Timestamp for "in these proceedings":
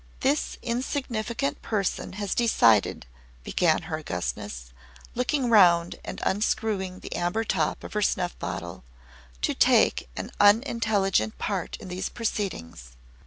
11.77-12.93